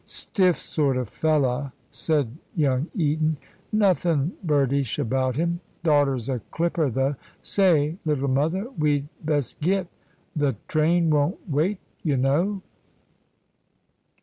[0.03, 3.37] "Stiff sort of fella'!" said young Eton.
[3.71, 5.59] "Nothin' birdish about him.
[5.83, 7.15] Daughter's a clipper, though.
[7.43, 9.85] Say, little mother, we'd best get.
[10.35, 12.63] Th' train won't wait, y' know."